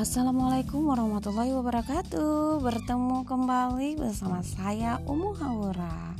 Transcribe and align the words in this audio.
Assalamualaikum 0.00 0.88
warahmatullahi 0.88 1.52
wabarakatuh. 1.52 2.64
Bertemu 2.64 3.20
kembali 3.20 4.00
bersama 4.00 4.40
saya 4.40 4.96
Umu 5.04 5.36
Haura. 5.36 6.16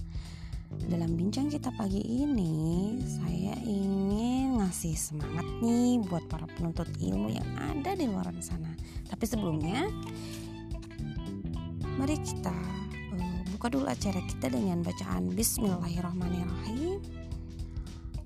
Dalam 0.84 1.16
bincang 1.16 1.48
kita 1.48 1.72
pagi 1.72 2.04
ini 2.04 3.00
Saya 3.00 3.56
ingin 3.64 4.60
ngasih 4.60 4.92
semangat 4.94 5.48
nih 5.64 5.96
Buat 6.06 6.28
para 6.28 6.44
penuntut 6.46 6.92
ilmu 7.00 7.32
yang 7.32 7.48
ada 7.56 7.96
di 7.96 8.04
luar 8.04 8.28
sana. 8.44 8.68
Tapi 9.08 9.24
sebelumnya 9.24 9.88
Mari 11.96 12.20
kita 12.20 12.52
uh, 13.16 13.40
buka 13.56 13.72
dulu 13.72 13.88
acara 13.88 14.20
kita 14.28 14.52
dengan 14.52 14.84
bacaan 14.84 15.32
Bismillahirrahmanirrahim 15.32 17.19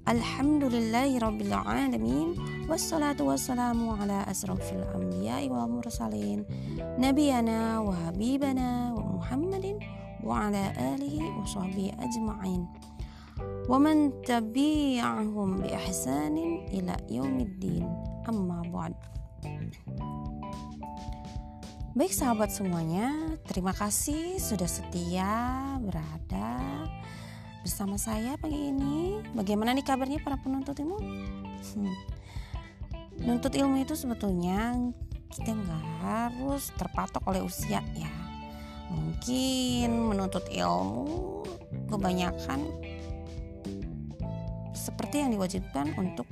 Alhamdulillahi 0.05 1.17
Rabbil 1.17 1.49
Alamin. 1.49 2.37
Wassalatu 2.69 3.25
wassalamu 3.25 3.97
ala 3.97 4.21
asrafil 4.29 4.85
anbiya 4.93 5.41
wal 5.49 5.65
mursalin. 5.65 6.45
Nabiyana 7.01 7.81
wa 7.81 7.97
habibana 8.05 8.93
wa 8.93 9.17
Muhammadin 9.17 9.81
Wa 10.21 10.53
ala 10.53 10.77
alihi 10.77 11.25
wa 11.25 11.49
sahbihi 11.49 11.97
ajma'in. 11.97 12.69
Wa 13.65 13.81
man 13.81 14.13
tabi'ahum 14.29 15.65
bi 15.65 15.73
ihsanin 15.73 16.69
ila 16.69 17.01
yaumiddin 17.09 17.89
Amma 18.29 18.61
ba'd. 18.69 18.93
Baik 21.97 22.13
sahabat 22.13 22.53
semuanya, 22.53 23.09
terima 23.49 23.73
kasih 23.73 24.37
sudah 24.37 24.69
setia 24.69 25.33
berada 25.81 26.54
bersama 27.65 27.97
saya 27.97 28.37
pagi 28.37 28.69
ini. 28.69 29.25
Bagaimana 29.33 29.73
nih 29.73 29.89
kabarnya 29.89 30.21
para 30.21 30.37
penuntut 30.37 30.77
ilmu? 30.77 31.01
Hmm. 31.01 31.97
Menuntut 33.17 33.57
ilmu 33.57 33.81
itu 33.81 33.97
sebetulnya 33.97 34.77
kita 35.33 35.57
nggak 35.57 35.85
harus 36.05 36.69
terpatok 36.77 37.25
oleh 37.25 37.41
usia 37.41 37.81
ya. 37.97 38.13
Mungkin 38.93 40.13
menuntut 40.13 40.45
ilmu 40.53 41.41
kebanyakan 41.89 42.69
seperti 44.77 45.25
yang 45.25 45.33
diwajibkan 45.33 45.97
untuk 45.97 46.29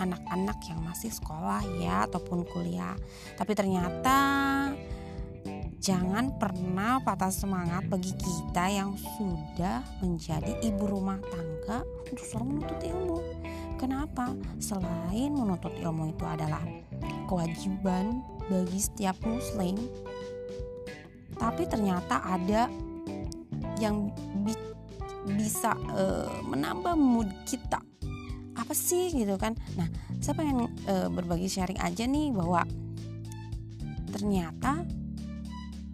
anak-anak 0.00 0.64
yang 0.64 0.80
masih 0.80 1.12
sekolah 1.12 1.60
ya 1.76 2.08
ataupun 2.08 2.48
kuliah. 2.48 2.96
Tapi 3.36 3.52
ternyata 3.52 4.16
Jangan 5.84 6.40
pernah 6.40 6.96
patah 7.04 7.28
semangat 7.28 7.84
bagi 7.92 8.16
kita 8.16 8.72
yang 8.72 8.96
sudah 8.96 9.84
menjadi 10.00 10.56
ibu 10.64 10.88
rumah 10.88 11.20
tangga 11.20 11.84
untuk 12.08 12.24
selalu 12.24 12.56
menuntut 12.56 12.80
ilmu. 12.88 13.18
Kenapa? 13.76 14.32
Selain 14.56 15.28
menuntut 15.28 15.76
ilmu 15.76 16.16
itu 16.16 16.24
adalah 16.24 16.64
kewajiban 17.28 18.24
bagi 18.48 18.80
setiap 18.80 19.12
muslim, 19.28 19.76
tapi 21.36 21.68
ternyata 21.68 22.32
ada 22.32 22.72
yang 23.76 24.08
bi 24.40 24.56
bisa 25.36 25.76
uh, 25.92 26.32
menambah 26.48 26.96
mood 26.96 27.28
kita. 27.44 27.84
Apa 28.56 28.72
sih 28.72 29.12
gitu 29.12 29.36
kan? 29.36 29.52
Nah, 29.76 29.92
saya 30.16 30.32
pengen 30.32 30.64
uh, 30.88 31.12
berbagi 31.12 31.44
sharing 31.44 31.76
aja 31.76 32.08
nih 32.08 32.32
bahwa 32.32 32.64
ternyata 34.08 35.03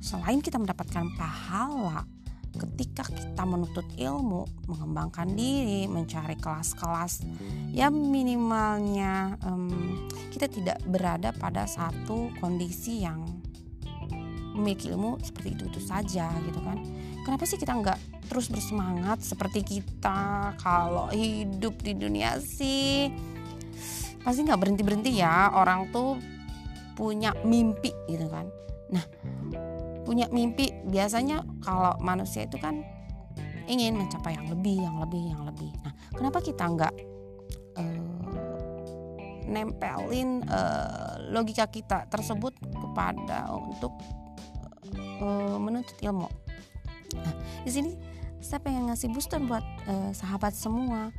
Selain 0.00 0.40
kita 0.40 0.56
mendapatkan 0.56 1.06
pahala 1.14 2.08
ketika 2.50 3.06
kita 3.06 3.46
menuntut 3.46 3.86
ilmu, 3.94 4.42
mengembangkan 4.66 5.30
diri, 5.38 5.86
mencari 5.86 6.34
kelas-kelas, 6.34 7.22
ya 7.70 7.92
minimalnya 7.94 9.38
um, 9.46 10.08
kita 10.34 10.50
tidak 10.50 10.82
berada 10.88 11.30
pada 11.30 11.68
satu 11.70 12.32
kondisi 12.42 13.06
yang 13.06 13.22
memiliki 14.56 14.90
ilmu 14.90 15.22
seperti 15.22 15.55
itu 15.55 15.64
itu 15.70 15.80
saja 15.80 16.27
gitu 16.42 16.60
kan. 16.60 16.83
Kenapa 17.22 17.46
sih 17.46 17.60
kita 17.60 17.77
nggak 17.77 18.27
terus 18.27 18.50
bersemangat 18.50 19.22
seperti 19.22 19.62
kita 19.62 20.55
kalau 20.58 21.10
hidup 21.10 21.78
di 21.83 21.94
dunia 21.98 22.39
sih 22.39 23.10
pasti 24.20 24.44
nggak 24.44 24.60
berhenti 24.60 24.83
berhenti 24.84 25.10
ya 25.16 25.50
orang 25.56 25.89
tuh 25.90 26.20
punya 26.98 27.33
mimpi 27.46 27.94
gitu 28.10 28.27
kan. 28.28 28.46
Nah 28.90 29.05
punya 30.10 30.26
mimpi 30.34 30.74
biasanya 30.90 31.46
kalau 31.62 31.94
manusia 32.02 32.42
itu 32.42 32.58
kan 32.58 32.82
ingin 33.70 33.94
mencapai 33.94 34.34
yang 34.34 34.50
lebih 34.50 34.82
yang 34.82 34.98
lebih 34.98 35.22
yang 35.30 35.46
lebih. 35.46 35.70
Nah 35.86 35.94
kenapa 36.10 36.42
kita 36.42 36.66
nggak 36.66 36.94
uh, 37.78 38.02
nempelin 39.46 40.42
uh, 40.50 41.30
logika 41.30 41.70
kita 41.70 42.10
tersebut 42.10 42.58
kepada 42.58 43.54
untuk 43.54 43.94
uh, 45.22 45.54
menuntut 45.62 45.94
ilmu? 46.02 46.27
Nah 47.14 47.34
di 47.62 47.70
sini 47.70 47.94
saya 48.42 48.58
pengen 48.66 48.90
ngasih 48.90 49.14
booster 49.14 49.38
buat 49.38 49.62
uh, 49.86 50.10
sahabat 50.10 50.58
semua. 50.58 51.14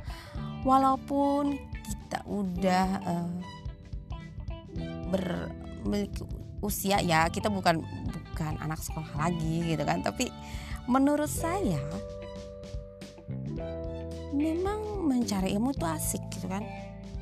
Walaupun 0.68 1.56
kita 1.80 2.28
udah 2.28 2.86
uh, 3.08 3.32
bermiliki 5.08 6.28
usia 6.60 7.00
ya 7.00 7.26
kita 7.32 7.48
bukan 7.48 7.80
bukan 8.42 8.58
anak 8.58 8.82
sekolah 8.82 9.14
lagi 9.14 9.62
gitu 9.70 9.86
kan. 9.86 10.02
Tapi 10.02 10.26
menurut 10.90 11.30
saya 11.30 11.78
memang 14.34 15.06
mencari 15.06 15.54
ilmu 15.54 15.70
itu 15.70 15.86
asik 15.86 16.22
gitu 16.34 16.50
kan. 16.50 16.66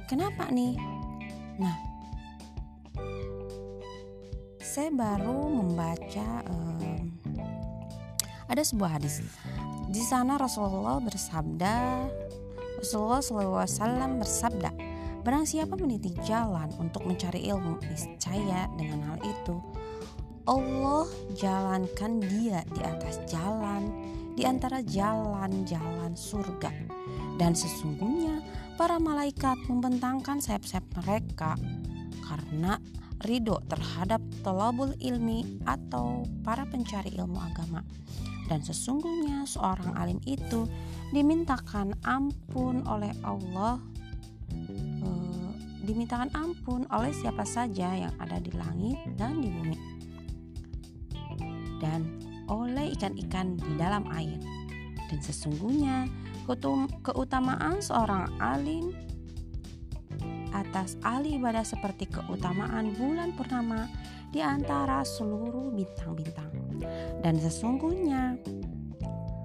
Kenapa 0.09 0.49
nih? 0.49 0.81
Nah 1.61 1.77
saya 4.65 4.89
baru 4.89 5.45
membaca 5.61 6.41
um, 6.49 7.13
ada 8.49 8.65
sebuah 8.65 8.97
hadis. 8.97 9.21
Di 9.93 10.01
sana 10.01 10.41
Rasulullah 10.41 10.97
bersabda 11.05 12.09
Rasulullah 12.81 13.21
SAW 13.21 14.17
bersabda 14.17 14.73
Barang 15.21 15.45
siapa 15.45 15.77
meniti 15.77 16.17
jalan 16.25 16.73
untuk 16.81 17.05
mencari 17.05 17.45
ilmu, 17.53 17.77
niscaya 17.85 18.73
dengan 18.81 19.05
hal 19.05 19.19
itu 19.21 19.61
Allah 20.51 21.07
jalankan 21.39 22.19
dia 22.27 22.67
di 22.75 22.83
atas 22.83 23.23
jalan, 23.31 23.87
di 24.35 24.43
antara 24.43 24.83
jalan-jalan 24.83 26.19
surga. 26.19 26.75
Dan 27.39 27.55
sesungguhnya 27.55 28.43
para 28.75 28.99
malaikat 28.99 29.55
membentangkan 29.71 30.43
sayap-sayap 30.43 30.83
mereka 30.99 31.55
karena 32.27 32.83
ridho 33.31 33.63
terhadap 33.71 34.19
telabul 34.43 34.91
ilmi 34.99 35.63
atau 35.71 36.27
para 36.43 36.67
pencari 36.67 37.15
ilmu 37.15 37.39
agama. 37.39 37.87
Dan 38.51 38.67
sesungguhnya 38.67 39.47
seorang 39.47 39.95
alim 39.95 40.19
itu 40.27 40.67
dimintakan 41.15 41.95
ampun 42.03 42.83
oleh 42.91 43.15
Allah 43.23 43.79
eh, 44.51 45.51
dimintakan 45.87 46.35
ampun 46.35 46.91
oleh 46.91 47.15
siapa 47.15 47.47
saja 47.47 47.95
yang 47.95 48.15
ada 48.19 48.43
di 48.43 48.51
langit 48.59 48.99
dan 49.15 49.39
di 49.39 49.47
bumi 49.47 49.90
dan 51.81 52.07
oleh 52.47 52.93
ikan-ikan 52.95 53.57
di 53.57 53.73
dalam 53.75 54.07
air. 54.13 54.39
Dan 55.11 55.19
sesungguhnya 55.19 56.07
keutamaan 57.03 57.83
seorang 57.83 58.31
alim 58.39 58.95
atas 60.51 60.99
ahli 61.03 61.39
ibadah 61.39 61.63
seperti 61.63 62.11
keutamaan 62.11 62.95
bulan 62.95 63.35
purnama 63.35 63.91
di 64.31 64.39
antara 64.39 65.03
seluruh 65.03 65.75
bintang-bintang. 65.75 66.51
Dan 67.23 67.39
sesungguhnya 67.39 68.39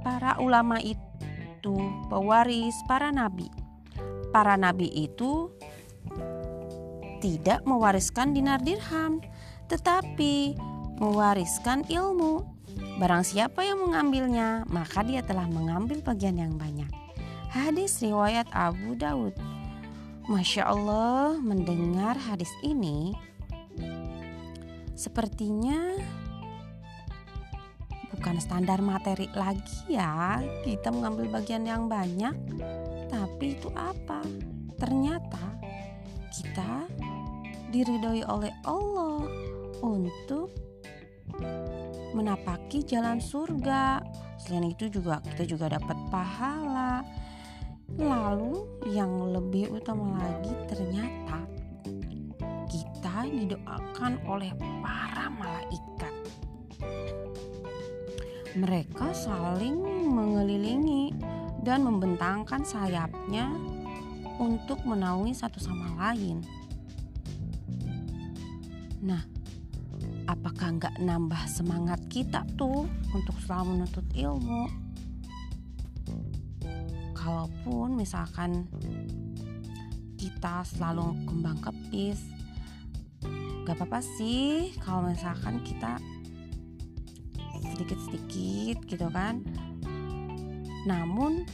para 0.06 0.38
ulama 0.38 0.78
itu 0.82 1.74
pewaris 2.10 2.78
para 2.86 3.10
nabi. 3.10 3.50
Para 4.30 4.54
nabi 4.60 4.92
itu 4.94 5.50
tidak 7.24 7.66
mewariskan 7.66 8.38
dinar 8.38 8.62
dirham, 8.62 9.18
tetapi 9.66 10.54
mewariskan 11.00 11.84
ilmu. 11.88 12.46
Barang 12.96 13.28
siapa 13.28 13.64
yang 13.64 13.84
mengambilnya, 13.84 14.64
maka 14.72 15.04
dia 15.04 15.20
telah 15.20 15.48
mengambil 15.48 16.00
bagian 16.00 16.40
yang 16.40 16.56
banyak. 16.56 16.88
Hadis 17.52 18.00
riwayat 18.04 18.48
Abu 18.52 18.96
Daud. 18.96 19.36
Masya 20.26 20.66
Allah, 20.66 21.38
mendengar 21.38 22.18
hadis 22.18 22.50
ini, 22.66 23.14
sepertinya 24.98 25.94
bukan 28.10 28.42
standar 28.42 28.82
materi 28.82 29.30
lagi 29.38 29.86
ya. 29.86 30.42
Kita 30.66 30.90
mengambil 30.90 31.30
bagian 31.30 31.68
yang 31.70 31.86
banyak, 31.86 32.34
tapi 33.12 33.54
itu 33.54 33.70
apa? 33.78 34.26
Ternyata 34.82 35.46
kita 36.34 36.90
diridhoi 37.70 38.26
oleh 38.26 38.52
Allah 38.66 39.30
untuk 39.86 40.65
menapaki 42.16 42.86
jalan 42.88 43.20
surga. 43.20 44.00
Selain 44.40 44.72
itu 44.72 44.88
juga 44.88 45.20
kita 45.24 45.44
juga 45.44 45.76
dapat 45.76 45.98
pahala. 46.08 47.04
Lalu 47.96 48.66
yang 48.92 49.12
lebih 49.32 49.70
utama 49.76 50.18
lagi 50.18 50.52
ternyata 50.66 51.46
kita 52.66 53.30
didoakan 53.30 54.20
oleh 54.26 54.52
para 54.82 55.30
malaikat. 55.30 56.14
Mereka 58.56 59.12
saling 59.12 59.76
mengelilingi 60.10 61.12
dan 61.62 61.84
membentangkan 61.84 62.64
sayapnya 62.64 63.52
untuk 64.40 64.84
menaungi 64.84 65.36
satu 65.36 65.60
sama 65.60 65.92
lain. 66.00 66.40
Nah, 69.06 69.22
apakah 70.26 70.78
nggak 70.78 70.96
nambah 71.02 71.44
semangat 71.50 72.02
kita 72.10 72.46
tuh 72.58 72.90
untuk 73.14 73.38
selalu 73.46 73.78
menuntut 73.78 74.06
ilmu? 74.18 74.66
Kalaupun 77.14 77.98
misalkan 77.98 78.70
kita 80.18 80.62
selalu 80.66 81.14
kembang 81.26 81.58
kepis, 81.62 82.22
gak 83.66 83.78
apa-apa 83.82 84.02
sih 84.18 84.74
kalau 84.82 85.10
misalkan 85.10 85.62
kita 85.66 85.98
sedikit-sedikit 87.74 88.86
gitu 88.86 89.08
kan. 89.10 89.42
Namun 90.86 91.50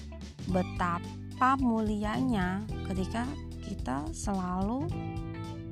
betapa 0.51 1.55
mulianya 1.59 2.63
ketika 2.91 3.23
kita 3.63 4.03
selalu 4.11 4.91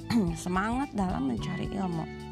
semangat 0.44 0.95
dalam 0.95 1.28
mencari 1.28 1.68
ilmu. 1.75 2.29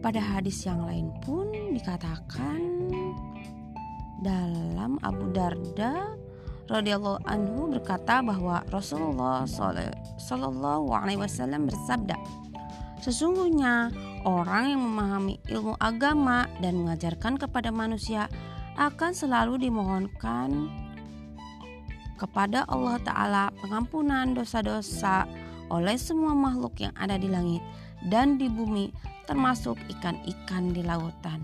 Pada 0.00 0.16
hadis 0.16 0.64
yang 0.64 0.88
lain 0.88 1.12
pun 1.20 1.52
dikatakan 1.76 2.88
dalam 4.24 4.96
Abu 5.04 5.28
Darda 5.32 6.16
radhiyallahu 6.72 7.20
anhu 7.28 7.68
berkata 7.68 8.24
bahwa 8.24 8.64
Rasulullah 8.72 9.44
sallallahu 9.44 10.88
alaihi 10.88 11.20
wasallam 11.20 11.68
bersabda, 11.68 12.16
sesungguhnya 13.04 13.92
orang 14.24 14.72
yang 14.72 14.80
memahami 14.80 15.36
ilmu 15.52 15.76
agama 15.76 16.48
dan 16.64 16.80
mengajarkan 16.80 17.36
kepada 17.36 17.68
manusia 17.68 18.30
akan 18.80 19.12
selalu 19.12 19.68
dimohonkan 19.68 20.70
kepada 22.16 22.68
Allah 22.68 22.96
Ta'ala 23.00 23.44
pengampunan 23.60 24.36
dosa-dosa 24.36 25.24
oleh 25.70 25.96
semua 25.96 26.34
makhluk 26.34 26.76
yang 26.82 26.94
ada 26.98 27.16
di 27.16 27.30
langit 27.30 27.62
dan 28.10 28.36
di 28.36 28.50
bumi 28.50 28.90
termasuk 29.24 29.78
ikan-ikan 29.98 30.74
di 30.74 30.82
lautan. 30.82 31.40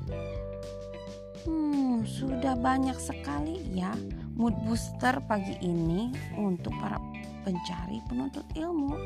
Hmm, 1.46 2.02
sudah 2.02 2.58
banyak 2.58 2.98
sekali 2.98 3.62
ya 3.70 3.94
mood 4.34 4.52
booster 4.66 5.22
pagi 5.30 5.54
ini 5.62 6.10
untuk 6.34 6.74
para 6.82 6.98
pencari 7.46 8.02
penuntut 8.10 8.44
ilmu. 8.58 8.98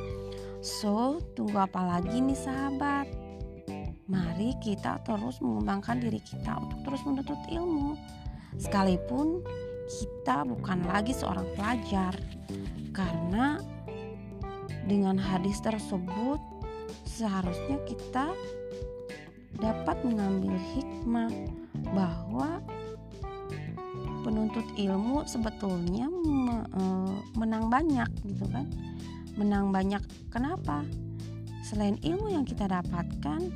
So, 0.60 1.20
tunggu 1.36 1.60
apa 1.60 1.80
lagi 1.84 2.20
nih 2.20 2.36
sahabat? 2.36 3.06
Mari 4.08 4.56
kita 4.64 5.04
terus 5.06 5.38
mengembangkan 5.44 6.02
diri 6.02 6.18
kita 6.18 6.56
untuk 6.56 6.80
terus 6.82 7.00
menuntut 7.04 7.38
ilmu. 7.52 7.94
Sekalipun 8.56 9.44
kita 9.86 10.42
bukan 10.48 10.82
lagi 10.88 11.14
seorang 11.14 11.46
pelajar 11.54 12.16
karena 12.90 13.62
dengan 14.90 15.14
hadis 15.14 15.62
tersebut 15.62 16.42
seharusnya 17.06 17.78
kita 17.86 18.34
dapat 19.62 20.02
mengambil 20.02 20.58
hikmah 20.74 21.30
bahwa 21.94 22.58
penuntut 24.26 24.66
ilmu 24.74 25.22
sebetulnya 25.30 26.10
e, 26.74 26.82
menang 27.38 27.70
banyak 27.70 28.10
gitu 28.26 28.50
kan? 28.50 28.66
Menang 29.38 29.70
banyak 29.70 30.02
kenapa? 30.34 30.82
Selain 31.62 31.94
ilmu 32.02 32.34
yang 32.34 32.42
kita 32.42 32.66
dapatkan 32.66 33.46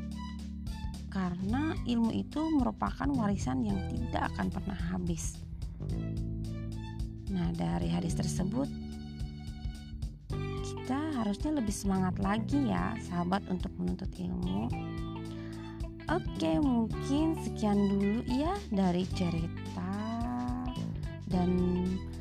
karena 1.10 1.74
ilmu 1.82 2.14
itu 2.14 2.46
merupakan 2.54 3.10
warisan 3.10 3.66
yang 3.66 3.78
tidak 3.90 4.30
akan 4.34 4.54
pernah 4.54 4.78
habis. 4.94 5.34
Nah, 7.34 7.50
dari 7.58 7.90
hadis 7.90 8.14
tersebut 8.14 8.83
harusnya 11.24 11.56
lebih 11.56 11.72
semangat 11.72 12.20
lagi 12.20 12.68
ya, 12.68 12.92
sahabat 13.08 13.40
untuk 13.48 13.72
menuntut 13.80 14.12
ilmu. 14.12 14.68
Oke, 16.12 16.60
mungkin 16.60 17.40
sekian 17.40 17.80
dulu 17.96 18.20
ya 18.28 18.52
dari 18.68 19.08
cerita 19.16 19.96
dan 21.32 21.48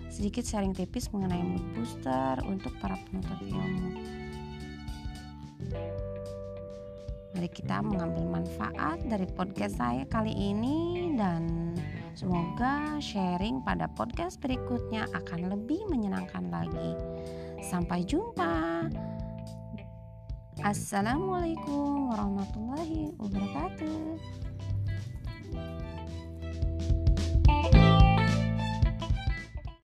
sedikit 0.08 0.48
sharing 0.48 0.72
tipis 0.72 1.12
mengenai 1.12 1.44
mood 1.44 1.68
booster 1.76 2.40
untuk 2.48 2.72
para 2.80 2.96
penuntut 3.12 3.44
ilmu. 3.44 3.92
Mari 7.36 7.50
kita 7.52 7.84
mengambil 7.84 8.40
manfaat 8.40 9.04
dari 9.04 9.28
podcast 9.36 9.84
saya 9.84 10.08
kali 10.08 10.32
ini 10.32 11.12
dan 11.20 11.76
Semoga 12.14 13.02
sharing 13.02 13.66
pada 13.66 13.90
podcast 13.90 14.38
berikutnya 14.38 15.10
akan 15.18 15.50
lebih 15.50 15.82
menyenangkan 15.90 16.46
lagi. 16.54 16.94
Sampai 17.66 18.06
jumpa. 18.06 18.86
Assalamualaikum 20.62 22.14
warahmatullahi 22.14 23.18
wabarakatuh. 23.18 24.43